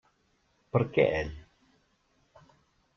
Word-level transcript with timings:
Per 0.77 0.81
què 0.95 1.07
ell? 1.21 1.31